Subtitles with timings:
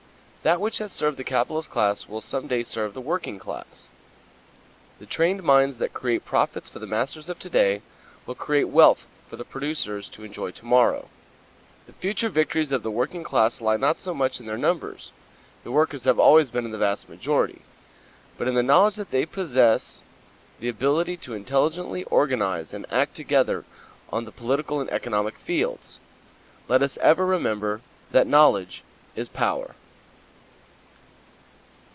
[0.43, 3.87] That which has served the capitalist class will some day serve the working class.
[4.97, 7.83] The trained minds that create profits for the masters of to day
[8.25, 11.09] will create wealth for the producers to enjoy to morrow.
[11.85, 15.11] The future victories of the working class lie not so much in their numbers
[15.63, 17.61] (the workers have always been in the vast majority),
[18.39, 20.01] but in the knowledge they possess
[20.57, 23.63] and the ability to intelligently organize and act together
[24.11, 25.99] on the political and economic fields.
[26.67, 28.81] Let us ever remember that knowledge
[29.15, 29.75] is power!